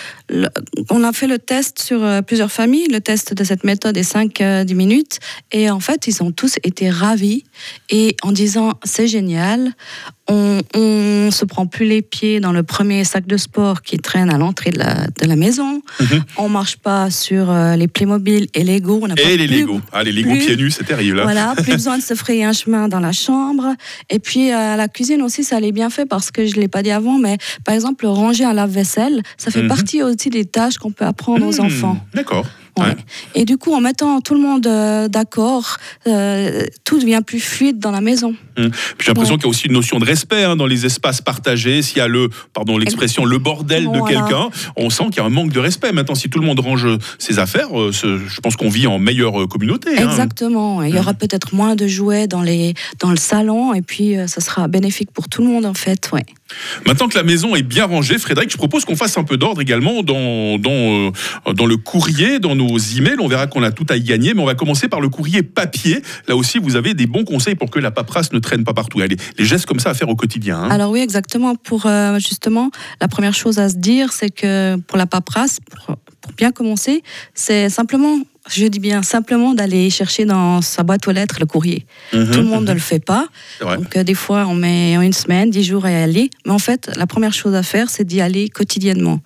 on 0.89 1.03
a 1.03 1.11
fait 1.11 1.27
le 1.27 1.39
test 1.39 1.81
sur 1.81 2.01
plusieurs 2.25 2.51
familles. 2.51 2.87
Le 2.89 3.01
test 3.01 3.33
de 3.33 3.43
cette 3.43 3.63
méthode 3.63 3.97
est 3.97 4.09
5-10 4.09 4.73
minutes. 4.75 5.19
Et 5.51 5.69
en 5.69 5.79
fait, 5.79 6.07
ils 6.07 6.23
ont 6.23 6.31
tous 6.31 6.57
été 6.63 6.89
ravis. 6.89 7.43
Et 7.89 8.15
en 8.23 8.31
disant, 8.31 8.73
c'est 8.83 9.07
génial, 9.07 9.71
on, 10.31 10.61
on 10.75 11.31
se 11.31 11.45
prend 11.45 11.65
plus 11.67 11.85
les 11.85 12.01
pieds 12.01 12.39
dans 12.39 12.51
le 12.51 12.63
premier 12.63 13.03
sac 13.03 13.25
de 13.27 13.37
sport 13.37 13.81
qui 13.81 13.97
traîne 13.97 14.29
à 14.29 14.37
l'entrée 14.37 14.71
de 14.71 14.79
la, 14.79 15.07
de 15.19 15.25
la 15.27 15.35
maison. 15.35 15.81
Mhm. 15.99 16.23
On 16.37 16.49
marche 16.49 16.77
pas 16.77 17.09
sur 17.11 17.49
euh, 17.51 17.75
les 17.75 17.87
Playmobil 17.87 18.47
et 18.53 18.63
Lego. 18.63 18.99
On 19.03 19.07
pas 19.13 19.21
Et 19.21 19.37
les 19.37 19.47
Lego. 19.47 19.81
Ah, 19.91 20.03
les 20.03 20.11
Lego 20.11 20.29
plus- 20.29 20.39
pieds 20.45 20.55
nus, 20.57 20.71
c'est 20.71 20.83
terrible. 20.85 21.19
hein. 21.19 21.23
Voilà, 21.23 21.53
plus 21.57 21.73
besoin 21.73 21.97
de 21.97 22.03
se 22.03 22.13
frayer 22.23 22.43
un 22.45 22.53
chemin 22.53 22.87
dans 22.87 22.99
la 22.99 23.11
chambre. 23.11 23.75
Et 24.09 24.19
puis 24.19 24.51
à 24.51 24.75
la 24.77 24.87
cuisine 24.87 25.21
aussi, 25.21 25.43
ça 25.43 25.57
allait 25.57 25.71
bien 25.71 25.89
fait 25.89 26.05
parce 26.05 26.31
que 26.31 26.45
je 26.45 26.55
l'ai 26.55 26.67
pas 26.67 26.83
dit 26.83 26.91
avant, 26.91 27.17
mais 27.19 27.37
par 27.65 27.75
exemple 27.75 28.05
ranger 28.07 28.45
un 28.45 28.53
lave-vaisselle, 28.53 29.21
ça 29.37 29.51
fait 29.51 29.61
Mhm. 29.63 29.67
partie 29.67 30.01
aussi 30.03 30.29
des 30.29 30.45
tâches 30.45 30.77
qu'on 30.77 30.91
peut 30.91 31.05
apprendre 31.05 31.45
aux 31.45 31.61
Hmm, 31.61 31.65
enfants. 31.65 31.97
D'accord. 32.13 32.45
Ouais. 32.77 32.85
Ouais. 32.85 32.95
Et 33.35 33.45
du 33.45 33.57
coup, 33.57 33.73
en 33.73 33.81
mettant 33.81 34.21
tout 34.21 34.33
le 34.33 34.39
monde 34.39 34.65
euh, 34.67 35.07
d'accord, 35.07 35.77
euh, 36.07 36.63
tout 36.83 36.99
devient 36.99 37.21
plus 37.25 37.39
fluide 37.39 37.79
dans 37.79 37.91
la 37.91 38.01
maison. 38.01 38.33
Puis 38.55 38.69
j'ai 38.99 39.07
l'impression 39.07 39.33
Ouais. 39.35 39.37
qu'il 39.39 39.45
y 39.45 39.47
a 39.47 39.49
aussi 39.49 39.67
une 39.67 39.73
notion 39.73 39.99
de 39.99 40.05
respect 40.05 40.43
hein, 40.43 40.55
dans 40.55 40.67
les 40.67 40.85
espaces 40.85 41.21
partagés. 41.21 41.81
S'il 41.81 41.97
y 41.97 42.01
a 42.01 42.07
le, 42.07 42.29
pardon 42.53 42.77
l'expression, 42.77 43.25
le 43.25 43.37
bordel 43.37 43.83
de 43.91 43.97
Voilà. 43.97 44.21
quelqu'un, 44.21 44.49
on 44.77 44.89
sent 44.89 45.05
qu'il 45.05 45.17
y 45.17 45.19
a 45.19 45.25
un 45.25 45.29
manque 45.29 45.51
de 45.51 45.59
respect. 45.59 45.91
Maintenant, 45.91 46.15
si 46.15 46.29
tout 46.29 46.39
le 46.39 46.45
monde 46.45 46.59
range 46.59 46.87
ses 47.19 47.39
affaires, 47.39 47.77
euh, 47.79 47.91
je 47.91 48.39
pense 48.41 48.55
qu'on 48.55 48.69
vit 48.69 48.87
en 48.87 48.99
meilleure 48.99 49.47
communauté. 49.47 49.97
hein. 49.97 50.09
Exactement. 50.09 50.81
Il 50.83 50.95
y 50.95 50.99
aura 50.99 51.13
peut-être 51.13 51.53
moins 51.55 51.75
de 51.75 51.87
jouets 51.87 52.27
dans, 52.27 52.41
les, 52.41 52.73
dans 52.99 53.09
le 53.11 53.17
salon 53.17 53.73
et 53.73 53.81
puis 53.81 54.15
ça 54.27 54.41
sera 54.41 54.67
bénéfique 54.67 55.11
pour 55.11 55.27
tout 55.29 55.41
le 55.41 55.47
monde 55.49 55.65
en 55.65 55.73
fait. 55.73 56.09
Ouais. 56.13 56.25
Maintenant 56.85 57.07
que 57.07 57.17
la 57.17 57.23
maison 57.23 57.55
est 57.55 57.63
bien 57.63 57.85
rangée, 57.85 58.17
Frédéric, 58.17 58.51
je 58.51 58.57
propose 58.57 58.85
qu'on 58.85 58.95
fasse 58.95 59.17
un 59.17 59.23
peu 59.23 59.37
d'ordre 59.37 59.61
également 59.61 60.03
dans, 60.03 60.57
dans, 60.57 60.71
euh, 60.71 61.53
dans 61.53 61.65
le 61.65 61.77
courrier, 61.77 62.39
dans 62.39 62.55
nos 62.55 62.77
emails. 62.77 63.17
On 63.19 63.27
verra 63.27 63.47
qu'on 63.47 63.63
a 63.63 63.71
tout 63.71 63.85
à 63.89 63.95
y 63.97 64.01
gagner, 64.03 64.33
mais 64.33 64.41
on 64.41 64.45
va 64.45 64.55
commencer 64.55 64.87
par 64.87 65.01
le 65.01 65.09
courrier 65.09 65.43
papier. 65.43 66.01
Là 66.27 66.35
aussi, 66.35 66.59
vous 66.59 66.75
avez 66.75 66.93
des 66.93 67.07
bons 67.07 67.23
conseils 67.23 67.55
pour 67.55 67.69
que 67.69 67.79
la 67.79 67.91
paperasse 67.91 68.31
ne 68.33 68.39
traîne 68.39 68.63
pas 68.63 68.73
partout. 68.73 68.99
Les 68.99 69.45
gestes 69.45 69.65
comme 69.65 69.79
ça 69.79 69.91
à 69.91 69.93
faire 69.93 70.09
au 70.09 70.15
quotidien. 70.15 70.57
hein. 70.59 70.69
Alors 70.69 70.91
oui, 70.91 70.99
exactement. 70.99 71.55
Pour 71.55 71.85
euh, 71.85 72.19
justement, 72.19 72.71
la 72.99 73.07
première 73.07 73.33
chose 73.33 73.59
à 73.59 73.69
se 73.69 73.75
dire, 73.75 74.11
c'est 74.11 74.29
que 74.29 74.75
pour 74.87 74.97
la 74.97 75.05
paperasse, 75.05 75.59
pour 76.21 76.33
bien 76.37 76.51
commencer, 76.51 77.03
c'est 77.33 77.69
simplement, 77.69 78.19
je 78.49 78.65
dis 78.65 78.79
bien 78.79 79.03
simplement, 79.03 79.53
d'aller 79.53 79.89
chercher 79.89 80.25
dans 80.25 80.61
sa 80.61 80.83
boîte 80.83 81.07
aux 81.07 81.11
lettres 81.11 81.37
le 81.39 81.45
courrier. 81.45 81.85
Mhm, 82.13 82.31
Tout 82.31 82.39
le 82.39 82.45
monde 82.47 82.65
ne 82.67 82.73
le 82.73 82.79
fait 82.79 82.99
pas. 82.99 83.27
Donc 83.77 83.95
euh, 83.95 84.03
des 84.03 84.13
fois, 84.15 84.45
on 84.47 84.55
met 84.55 84.93
une 84.95 85.13
semaine, 85.13 85.49
dix 85.51 85.63
jours 85.63 85.85
à 85.85 85.91
y 85.91 85.95
aller. 85.95 86.29
Mais 86.45 86.51
en 86.51 86.59
fait, 86.59 86.89
la 86.95 87.05
première 87.05 87.33
chose 87.33 87.53
à 87.53 87.63
faire, 87.63 87.89
c'est 87.89 88.03
d'y 88.03 88.19
aller 88.19 88.49
quotidiennement. 88.49 89.19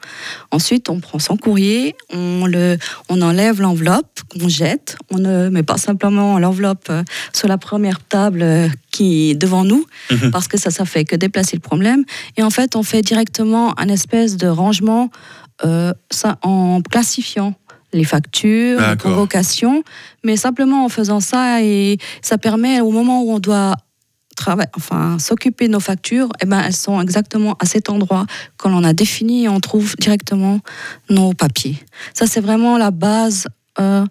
Ensuite, 0.52 0.90
on 0.90 1.00
prend 1.00 1.20
son 1.20 1.38
courrier, 1.38 1.96
on, 2.14 2.46
le, 2.46 2.78
on 3.10 3.22
enlève 3.22 3.62
l'enveloppe 3.62 4.20
qu'on 4.30 4.50
jette. 4.50 4.98
On 5.12 5.18
ne 5.18 5.50
met 5.50 5.64
pas 5.64 5.78
simplement 5.78 6.38
l'enveloppe 6.38 6.88
euh, 6.90 7.04
sur 7.34 7.48
la 7.48 7.58
première 7.58 8.02
table 8.02 8.42
euh, 8.42 8.68
qui 8.92 9.32
est 9.32 9.36
devant 9.36 9.64
nous, 9.64 9.86
Mhm. 10.12 10.32
parce 10.32 10.48
que 10.48 10.58
ça, 10.58 10.72
ça 10.72 10.86
fait 10.86 11.06
que 11.06 11.16
déplacer 11.16 11.56
le 11.56 11.62
problème. 11.62 12.04
Et 12.38 12.44
en 12.44 12.50
fait, 12.50 12.76
on 12.76 12.84
fait 12.84 13.02
directement 13.02 13.74
un 13.80 13.88
espèce 13.90 14.36
de 14.38 14.48
rangement 14.48 15.10
euh, 15.64 15.94
ça, 16.12 16.38
en 16.42 16.82
classifiant 16.82 17.54
les 17.96 18.04
factures, 18.04 18.80
les 18.80 18.98
convocations, 18.98 19.84
mais 20.24 20.38
simplement 20.38 20.86
en 20.86 20.90
faisant 20.90 21.20
ça, 21.20 21.62
et 21.64 21.98
ça 22.22 22.38
permet 22.38 22.82
au 22.82 22.92
moment 22.92 23.24
où 23.24 23.32
on 23.32 23.40
doit 23.40 23.76
enfin 24.76 25.18
s'occuper 25.18 25.68
de 25.68 25.74
nos 25.74 25.80
factures, 25.80 26.30
eh 26.42 26.46
ben 26.46 26.62
elles 26.62 26.76
sont 26.76 27.02
exactement 27.02 27.56
à 27.60 27.66
cet 27.66 27.90
endroit 27.90 28.26
quand 28.58 28.70
on 28.72 28.84
a 28.84 28.94
défini, 28.94 29.48
on 29.48 29.60
trouve 29.60 29.96
directement 29.98 30.60
nos 31.10 31.34
papiers. 31.34 31.78
Ça 32.14 32.28
c'est 32.28 32.42
vraiment 32.42 32.78
la 32.78 32.92
base 32.92 33.48
euh, 33.80 34.06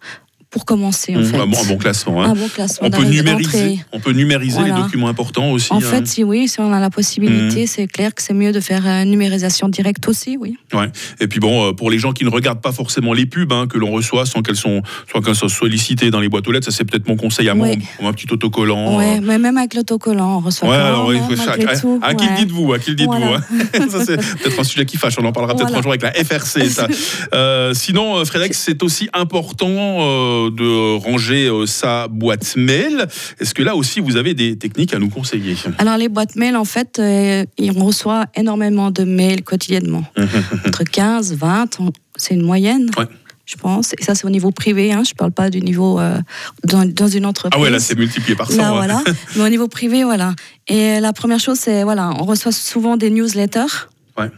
pour 0.55 0.65
commencer 0.65 1.17
en 1.17 1.19
Mhm, 1.19 1.25
fait. 1.25 1.37
un, 1.41 1.47
bon, 1.49 1.59
un 1.61 1.67
bon 1.67 1.77
classement. 1.79 2.23
hein. 2.23 2.31
Un 2.31 2.35
bon 2.35 2.47
classement 2.49 2.87
On 2.87 2.91
peut 2.93 3.03
numériser, 3.03 3.81
on 3.91 3.99
peut 3.99 4.13
numériser 4.13 4.63
les 4.63 4.71
documents 4.71 5.09
importants 5.09 5.51
aussi. 5.51 5.73
En 5.73 5.79
hein. 5.79 5.81
fait, 5.81 6.07
si 6.07 6.23
oui, 6.23 6.47
si 6.47 6.61
on 6.61 6.73
a 6.73 6.79
la 6.79 6.91
possibilité, 6.91 7.63
Mhm. 7.63 7.67
c'est 7.67 7.87
clair 7.89 8.15
que 8.15 8.23
c'est 8.23 8.35
mieux 8.35 8.53
de 8.53 8.61
faire 8.61 8.87
une 8.87 9.11
numérisation 9.11 9.69
directe 9.69 10.07
aussi, 10.07 10.37
oui. 10.41 10.57
Ouais. 10.73 10.87
Et 11.21 11.27
puis 11.27 11.41
bon, 11.41 11.71
euh, 11.71 11.73
pour 11.73 11.91
les 11.91 11.99
gens 11.99 12.13
qui 12.13 12.25
ne 12.25 12.31
regardent 12.31 12.61
pas 12.61 12.71
forcément 12.71 13.13
les 13.13 13.27
pubs 13.27 13.53
hein, 13.53 13.67
que 13.69 13.79
l'on 13.79 13.91
reçoit 13.91 14.27
sans 14.27 14.43
qu'elles 14.43 14.55
sont, 14.55 14.81
soit 15.11 15.21
qu'elles 15.23 15.35
soient 15.35 15.49
sollicitées 15.49 16.13
dans 16.13 16.21
les 16.21 16.29
boîtes 16.29 16.47
aux 16.47 16.53
lettres, 16.53 16.67
ça 16.71 16.71
c'est 16.77 16.85
peut-être 16.85 17.09
mon 17.09 17.17
conseil 17.17 17.49
à 17.49 17.55
moi, 17.57 17.67
Ouais. 17.67 17.79
un 18.01 18.13
petit 18.13 18.33
autocollant. 18.33 18.97
Ouais, 18.99 19.17
euh, 19.17 19.21
mais 19.25 19.39
même 19.39 19.59
avec 19.59 19.75
l'autocollant, 19.75 20.37
on 20.37 20.41
reçoit 20.41 20.69
Ouais, 20.69 20.77
alors 20.77 21.09
oui, 21.09 21.19
malgré 21.37 21.73
à, 21.73 21.81
tout, 21.81 21.99
à 22.01 22.15
qui 22.15 22.27
dites-vous 22.39 22.73
À 22.73 22.79
qui 22.79 22.95
dites-vous 22.95 23.13
Voilà. 23.19 23.41
Ça, 23.91 24.05
c'est 24.05 24.17
peut-être 24.19 24.61
un 24.61 24.65
sujet 24.65 24.87
qui 24.87 24.99
fâche. 24.99 25.15
On 25.21 25.25
en 25.25 25.33
parlera 25.33 25.55
peut-être 25.57 25.67
Voilà. 25.71 25.81
un 25.81 25.83
jour 25.83 25.91
avec 25.91 26.03
la 26.03 26.13
FRC. 26.13 26.69
Ça. 26.71 26.87
Euh, 27.35 27.75
sinon, 27.75 28.19
euh, 28.19 28.25
Frédéric, 28.25 28.55
c'est 28.55 28.81
aussi 28.85 29.09
important 29.13 29.67
euh, 29.69 30.44
de 30.51 30.97
ranger 30.97 31.47
euh, 31.49 31.67
sa 31.67 32.09
boîte 32.09 32.57
mail. 32.57 33.07
Est-ce 33.41 33.55
que 33.55 33.63
là 33.63 33.77
aussi, 33.77 34.01
vous 34.01 34.17
avez 34.17 34.35
des 34.35 34.57
techniques 34.57 34.95
à 34.95 34.99
nous 34.99 35.09
conseiller? 35.09 35.57
Alors 35.79 35.97
les 35.97 36.09
boîtes 36.09 36.37
mail, 36.37 36.57
en 36.57 36.65
fait, 36.65 36.99
euh, 36.99 37.45
on 37.61 37.85
reçoit 37.85 38.27
énormément 38.35 38.91
de 38.91 39.05
mails 39.05 39.43
quotidiennement. 39.43 40.05
Entre 40.67 40.85
15, 40.85 41.35
20, 41.35 41.81
on- 41.81 41.93
c'est 42.17 42.35
une 42.35 42.43
moyenne. 42.43 42.91
Ouais. 42.99 43.07
Je 43.47 43.57
pense. 43.57 43.93
Et 43.99 44.03
ça, 44.03 44.15
c'est 44.15 44.25
au 44.25 44.31
niveau 44.31 44.51
privé. 44.53 44.91
Hein. 44.93 45.03
Je 45.05 45.11
ne 45.13 45.17
parle 45.17 45.33
pas 45.33 45.51
du 45.51 45.61
niveau 45.61 46.01
euh, 46.01 46.17
dans, 46.65 46.87
dans 46.91 47.09
une 47.09 47.27
entreprise. 47.27 47.53
Ah 47.59 47.63
ouais, 47.63 47.69
là, 47.71 47.79
c'est 47.79 47.95
multiplié 47.95 48.35
par 48.35 48.51
100. 48.51 48.57
Là, 48.57 48.69
hein. 48.69 48.73
voilà. 48.75 49.05
Mais 49.37 49.43
au 49.43 49.49
niveau 49.51 49.69
privé, 49.69 50.03
voilà. 50.03 50.35
Et 50.67 50.99
la 50.99 51.13
première 51.13 51.41
chose, 51.41 51.59
c'est, 51.59 51.83
voilà, 51.83 52.11
on 52.19 52.25
reçoit 52.25 52.53
souvent 52.53 52.97
des 52.97 53.11
newsletters. 53.11 53.89
Ouais. 54.17 54.31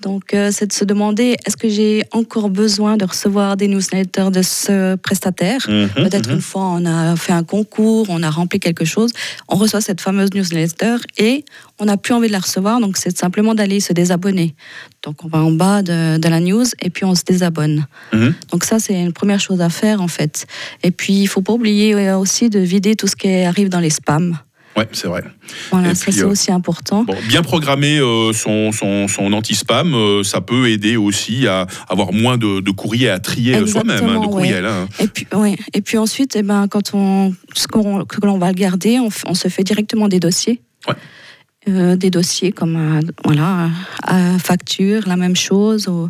Donc, 0.00 0.32
euh, 0.32 0.50
c'est 0.50 0.66
de 0.66 0.72
se 0.72 0.84
demander 0.84 1.36
est-ce 1.44 1.56
que 1.56 1.68
j'ai 1.68 2.04
encore 2.12 2.48
besoin 2.48 2.96
de 2.96 3.04
recevoir 3.04 3.56
des 3.56 3.68
newsletters 3.68 4.30
de 4.32 4.40
ce 4.40 4.96
prestataire? 4.96 5.66
Mhm, 5.68 5.90
Peut-être 5.94 6.28
mhm. 6.28 6.36
une 6.36 6.40
fois, 6.40 6.62
on 6.74 6.86
a 6.86 7.16
fait 7.16 7.32
un 7.32 7.44
concours, 7.44 8.06
on 8.08 8.22
a 8.22 8.30
rempli 8.30 8.60
quelque 8.60 8.84
chose, 8.84 9.12
on 9.48 9.56
reçoit 9.56 9.80
cette 9.80 10.00
fameuse 10.00 10.32
newsletter 10.32 10.96
et 11.18 11.44
on 11.78 11.84
n'a 11.84 11.98
plus 11.98 12.14
envie 12.14 12.28
de 12.28 12.32
la 12.32 12.38
recevoir, 12.38 12.80
donc 12.80 12.96
c'est 12.96 13.16
simplement 13.16 13.54
d'aller 13.54 13.80
se 13.80 13.92
désabonner. 13.92 14.54
Donc, 15.02 15.24
on 15.24 15.28
va 15.28 15.38
en 15.38 15.50
bas 15.50 15.82
de, 15.82 16.18
de 16.18 16.28
la 16.28 16.40
news 16.40 16.64
et 16.80 16.90
puis 16.90 17.04
on 17.04 17.14
se 17.14 17.24
désabonne. 17.24 17.86
Mhm. 18.12 18.34
Donc, 18.52 18.64
ça, 18.64 18.78
c'est 18.78 18.98
une 18.98 19.12
première 19.12 19.40
chose 19.40 19.60
à 19.60 19.68
faire 19.68 20.00
en 20.00 20.08
fait. 20.08 20.46
Et 20.82 20.90
puis, 20.90 21.14
il 21.14 21.26
faut 21.26 21.42
pas 21.42 21.52
oublier 21.52 22.10
aussi 22.14 22.48
de 22.48 22.58
vider 22.58 22.96
tout 22.96 23.06
ce 23.06 23.16
qui 23.16 23.28
arrive 23.28 23.68
dans 23.68 23.80
les 23.80 23.90
spams. 23.90 24.38
Ouais, 24.76 24.88
c'est 24.92 25.08
vrai. 25.08 25.24
Voilà, 25.72 25.90
Et 25.90 25.94
ça 25.94 26.12
c'est 26.12 26.22
euh, 26.22 26.28
aussi 26.28 26.52
important. 26.52 27.02
Bon, 27.04 27.16
bien 27.28 27.42
programmer 27.42 27.98
euh, 27.98 28.32
son, 28.32 28.70
son, 28.70 29.08
son 29.08 29.32
anti-spam, 29.32 29.94
euh, 29.94 30.22
ça 30.22 30.40
peut 30.40 30.70
aider 30.70 30.96
aussi 30.96 31.48
à 31.48 31.66
avoir 31.88 32.12
moins 32.12 32.38
de, 32.38 32.60
de 32.60 32.70
courriers 32.70 33.10
à 33.10 33.18
trier 33.18 33.66
soi-même, 33.66 34.04
hein, 34.08 34.20
de 34.20 34.26
courriels. 34.26 34.64
hein. 34.66 34.86
Et 35.00 35.08
puis, 35.08 35.26
et 35.74 35.80
puis 35.80 35.98
ensuite, 35.98 36.36
eh 36.36 36.42
ben, 36.42 36.68
quand 36.68 36.94
on, 36.94 37.34
ce 37.52 37.66
qu'on, 37.66 38.04
que 38.04 38.24
l'on 38.24 38.38
va 38.38 38.52
garder, 38.52 38.98
on, 39.00 39.34
se 39.34 39.48
fait 39.48 39.64
directement 39.64 40.06
des 40.08 40.20
dossiers. 40.20 40.60
Ouais. 40.88 41.96
Des 41.96 42.10
dossiers 42.10 42.52
comme 42.52 43.00
voilà, 43.24 43.70
à 44.04 44.38
facture, 44.38 45.02
la 45.06 45.16
même 45.16 45.36
chose. 45.36 45.88
ou- 45.88 46.08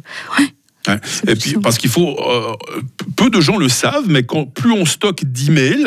Ouais. 0.89 0.99
Et 1.29 1.35
puis, 1.35 1.53
parce 1.63 1.77
qu'il 1.77 1.91
faut, 1.91 2.17
euh, 2.19 2.55
peu 3.17 3.29
de 3.29 3.41
gens 3.41 3.59
le 3.59 3.69
savent, 3.69 4.07
mais 4.09 4.23
quand, 4.23 4.47
plus 4.47 4.73
on 4.73 4.87
stocke 4.87 5.25
d'emails, 5.25 5.85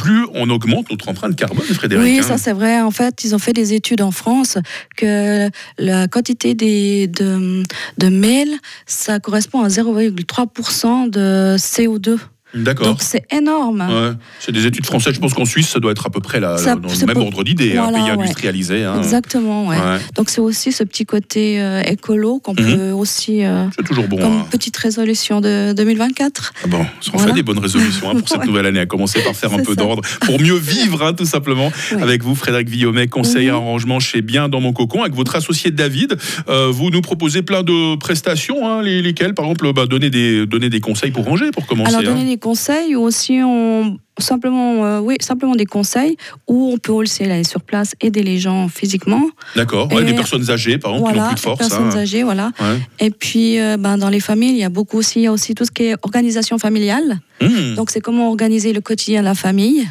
plus 0.00 0.26
on 0.32 0.48
augmente 0.48 0.90
notre 0.90 1.08
empreinte 1.10 1.36
carbone, 1.36 1.66
Frédéric. 1.66 2.02
Oui, 2.02 2.18
hein. 2.18 2.22
ça 2.22 2.38
c'est 2.38 2.54
vrai. 2.54 2.80
En 2.80 2.90
fait, 2.90 3.22
ils 3.22 3.34
ont 3.34 3.38
fait 3.38 3.52
des 3.52 3.74
études 3.74 4.00
en 4.00 4.10
France 4.10 4.56
que 4.96 5.50
la 5.78 6.08
quantité 6.08 6.54
des, 6.54 7.06
de, 7.06 7.62
de 7.98 8.08
mails, 8.08 8.56
ça 8.86 9.20
correspond 9.20 9.60
à 9.60 9.68
0,3% 9.68 11.10
de 11.10 11.56
CO2. 11.58 12.18
D'accord. 12.54 12.86
Donc 12.88 12.98
c'est 13.02 13.24
énorme. 13.32 13.80
Ouais. 13.88 14.10
C'est 14.40 14.52
des 14.52 14.66
études 14.66 14.84
françaises. 14.86 15.14
Je 15.14 15.20
pense 15.20 15.34
qu'en 15.34 15.44
Suisse, 15.44 15.68
ça 15.68 15.78
doit 15.78 15.92
être 15.92 16.06
à 16.06 16.10
peu 16.10 16.20
près 16.20 16.40
Ça- 16.40 16.74
dans 16.76 16.88
le 16.88 17.06
même 17.06 17.14
pour- 17.14 17.26
ordre 17.26 17.44
d'idée, 17.44 17.76
un 17.76 17.82
Voilà, 17.84 17.98
pays 17.98 18.06
ouais. 18.06 18.10
industrialisé. 18.22 18.84
hein. 18.84 18.96
Exactement, 18.98 19.66
ouais. 19.68 19.76
Donc 20.16 20.30
c'est 20.30 20.40
aussi 20.40 20.72
ce 20.72 20.82
petit 20.84 21.06
côté 21.06 21.60
euh, 21.60 21.82
écolo 21.82 22.38
qu'on 22.40 22.52
Mhm. 22.54 22.76
peut 22.76 22.90
aussi, 22.92 23.44
euh, 23.44 23.66
C'est 23.76 23.84
toujours 23.86 24.08
bon. 24.08 24.16
comme 24.18 24.32
hein. 24.40 24.46
petite 24.50 24.76
résolution 24.76 25.40
de 25.40 25.72
2024. 25.76 26.52
Ah 26.64 26.66
Bon, 26.68 26.78
on 26.80 27.16
Voilà. 27.16 27.28
fait 27.28 27.34
des 27.34 27.42
bonnes 27.42 27.58
résolutions 27.58 28.10
hein, 28.10 28.14
pour 28.18 28.28
cette 28.28 28.44
nouvelle 28.46 28.66
année, 28.66 28.80
à 28.80 28.86
commencer 28.86 29.20
par 29.22 29.34
faire 29.34 29.52
un 29.54 29.62
peu 29.62 29.76
d'ordre, 29.76 30.02
pour 30.22 30.40
mieux 30.40 30.56
vivre, 30.58 31.02
hein, 31.04 31.12
tout 31.12 31.24
simplement. 31.26 31.70
Avec 32.00 32.22
vous, 32.22 32.34
Frédéric 32.34 32.68
Villaumet, 32.68 33.06
conseiller 33.08 33.50
Mhm. 33.50 33.56
en 33.56 33.60
rangement 33.64 34.00
chez 34.00 34.22
Bien 34.22 34.48
dans 34.48 34.60
mon 34.60 34.72
cocon, 34.72 35.02
avec 35.02 35.14
votre 35.14 35.36
associé 35.36 35.70
David. 35.70 36.16
Euh, 36.48 36.68
vous 36.70 36.90
nous 36.90 37.00
proposez 37.00 37.42
plein 37.42 37.62
de 37.62 37.96
prestations, 37.96 38.68
hein, 38.68 38.82
les- 38.82 39.02
lesquelles, 39.02 39.34
par 39.34 39.44
exemple, 39.46 39.72
bah, 39.72 39.86
donner, 39.86 40.10
des, 40.10 40.46
donner 40.46 40.68
des 40.68 40.80
conseils 40.80 41.10
pour 41.10 41.24
ranger, 41.24 41.50
pour 41.52 41.66
commencer. 41.66 41.94
Alors 41.94 42.14
hein. 42.16 42.18
Conseils 42.40 42.96
ou 42.96 43.02
aussi 43.02 43.40
on 43.44 43.96
simplement 44.18 44.84
euh, 44.84 44.98
oui 45.00 45.16
simplement 45.20 45.54
des 45.54 45.66
conseils 45.66 46.16
où 46.48 46.72
on 46.74 46.78
peut 46.78 46.92
aussi 46.92 47.22
aller 47.22 47.44
sur 47.44 47.60
place 47.62 47.94
aider 48.00 48.22
les 48.22 48.38
gens 48.38 48.68
physiquement 48.68 49.24
D'accord, 49.56 49.90
ouais, 49.92 50.04
des 50.04 50.14
personnes 50.14 50.50
âgées, 50.50 50.76
par 50.78 50.90
exemple, 50.92 51.12
qui 51.12 51.16
n'ont 51.18 51.22
voilà 51.22 51.34
plus 51.36 51.50
de 51.50 51.56
personnes 51.56 51.90
hein. 51.92 51.96
âgées 51.96 52.22
voilà 52.24 52.50
Ouais. 52.60 52.78
et 53.06 53.10
puis 53.10 53.60
euh, 53.60 53.76
ben, 53.78 53.96
dans 53.96 54.08
les 54.10 54.20
familles 54.20 54.50
il 54.50 54.58
y 54.58 54.64
a 54.64 54.68
beaucoup 54.68 54.98
aussi 54.98 55.20
il 55.20 55.22
y 55.22 55.26
a 55.28 55.32
aussi 55.32 55.54
tout 55.54 55.64
ce 55.64 55.70
qui 55.70 55.84
est 55.84 55.94
organisation 56.02 56.58
familiale 56.58 57.20
Mmh, 57.42 57.74
donc 57.76 57.90
c'est 57.90 58.00
comment 58.02 58.28
organiser 58.28 58.74
le 58.74 58.82
quotidien 58.82 59.20
de 59.20 59.24
la 59.24 59.34
famille 59.34 59.88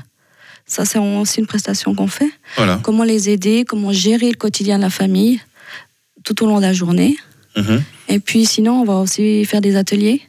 ça 0.68 0.86
c'est 0.86 1.00
aussi 1.00 1.40
une 1.40 1.48
prestation 1.48 1.96
qu'on 1.96 2.06
fait 2.20 2.30
voilà. 2.58 2.80
comment 2.84 3.04
les 3.04 3.30
aider 3.32 3.66
comment 3.68 3.92
gérer 3.92 4.30
le 4.30 4.36
quotidien 4.38 4.78
de 4.78 4.84
la 4.84 4.92
famille 4.92 5.40
tout 6.24 6.44
au 6.44 6.48
long 6.48 6.58
de 6.58 6.62
la 6.70 6.74
journée 6.74 7.18
Mhm. 7.58 7.82
Et 8.10 8.20
puis 8.20 8.46
sinon, 8.46 8.82
on 8.82 8.86
va 8.86 8.98
aussi 8.98 9.44
faire 9.44 9.60
des 9.60 9.76
ateliers, 9.76 10.22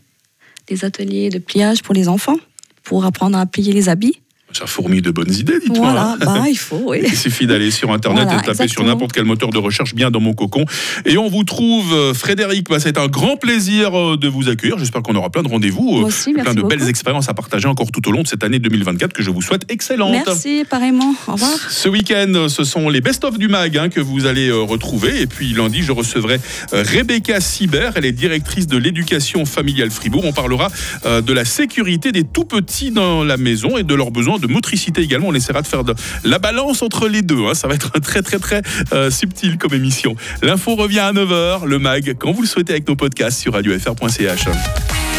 des 0.71 0.85
ateliers 0.85 1.29
de 1.29 1.39
pliage 1.39 1.83
pour 1.83 1.95
les 1.95 2.09
enfants, 2.09 2.37
pour 2.83 3.05
apprendre 3.05 3.37
à 3.37 3.45
plier 3.45 3.73
les 3.73 3.89
habits. 3.89 4.21
Ça 4.53 4.67
fourmille 4.67 5.03
de 5.03 5.11
bonnes 5.11 5.33
idées, 5.33 5.59
dites-moi. 5.61 5.93
Voilà, 5.93 6.17
bah 6.21 6.45
il 6.49 6.59
faut, 6.59 6.83
oui. 6.87 7.01
Il 7.05 7.17
suffit 7.17 7.47
d'aller 7.47 7.71
sur 7.71 7.93
Internet 7.93 8.25
Voilà, 8.25 8.39
et 8.39 8.43
de 8.43 8.47
taper 8.47 8.69
sur 8.69 8.85
n'importe 8.85 9.13
quel 9.13 9.25
moteur 9.25 9.51
de 9.51 9.59
recherche 9.59 9.95
bien 9.95 10.11
dans 10.11 10.21
mon 10.21 10.35
cocon. 10.35 10.65
Et 11.07 11.17
on 11.19 11.29
vous 11.29 11.45
trouve, 11.45 11.93
euh, 11.93 12.15
Frédéric, 12.15 12.69
bah, 12.69 12.81
c'est 12.81 12.99
un 12.99 13.07
grand 13.07 13.37
plaisir 13.37 13.99
euh, 13.99 14.17
de 14.17 14.29
vous 14.29 14.49
accueillir. 14.49 14.79
J'espère 14.79 15.03
qu'on 15.03 15.15
aura 15.15 15.31
plein 15.31 15.43
de 15.43 15.49
rendez-vous, 15.49 16.07
euh, 16.07 16.33
plein 16.43 16.55
de 16.55 16.63
belles 16.63 16.89
expériences 16.89 17.29
à 17.29 17.35
partager 17.35 17.69
encore 17.69 17.91
tout 17.93 18.07
au 18.09 18.13
long 18.13 18.23
de 18.23 18.29
cette 18.29 18.45
année 18.45 18.59
2024 18.59 19.13
que 19.13 19.23
je 19.23 19.31
vous 19.31 19.43
souhaite 19.43 19.71
excellente. 19.71 20.13
Merci, 20.27 20.65
pareillement. 20.69 21.15
Au 21.29 21.33
revoir. 21.33 21.71
Ce 21.71 21.89
week-end, 21.89 22.47
ce 22.49 22.65
sont 22.65 22.89
les 22.89 23.01
best-of 23.01 23.39
du 23.39 23.49
MAG 23.49 23.77
hein, 23.79 23.89
que 23.89 24.01
vous 24.01 24.27
allez 24.27 24.49
euh, 24.49 24.61
retrouver. 24.61 25.21
Et 25.21 25.27
puis 25.27 25.53
lundi, 25.53 25.83
je 25.83 25.93
recevrai 25.93 26.41
euh, 26.73 26.85
Rebecca 26.87 27.41
Sibert. 27.41 27.93
Elle 27.97 28.05
est 28.05 28.13
directrice 28.13 28.67
de 28.67 28.77
l'éducation 28.77 29.45
familiale 29.45 29.91
Fribourg. 29.91 30.25
On 30.25 30.33
parlera 30.33 30.69
euh, 31.07 31.21
de 31.21 31.33
la 31.33 31.45
sécurité 31.45 32.13
des 32.13 32.25
tout-petits 32.25 32.91
dans 32.91 33.25
la 33.25 33.37
maison 33.37 33.79
et 33.79 33.83
de 33.83 33.95
leurs 33.95 34.11
besoins 34.11 34.39
de 34.41 34.47
motricité 34.47 35.03
également. 35.03 35.29
On 35.29 35.35
essaiera 35.35 35.63
de 35.63 35.67
faire 35.67 35.85
de 35.85 35.95
la 36.25 36.39
balance 36.39 36.83
entre 36.83 37.09
les 37.09 37.23
deux. 37.23 37.45
hein. 37.47 37.55
Ça 37.55 37.69
va 37.69 37.75
être 37.75 37.93
très, 38.01 38.23
très, 38.23 38.39
très 38.39 38.63
euh, 38.93 39.11
subtil 39.11 39.59
comme 39.59 39.75
émission. 39.75 40.17
L'info 40.43 40.75
revient 40.75 41.01
à 41.01 41.13
9h. 41.13 41.67
Le 41.67 41.79
MAG, 41.79 42.17
quand 42.19 42.33
vous 42.33 42.43
le 42.43 42.49
souhaitez, 42.49 42.73
avec 42.73 42.89
nos 42.89 42.97
podcasts 42.97 43.41
sur 43.41 43.53
radiofr.ch. 43.53 45.10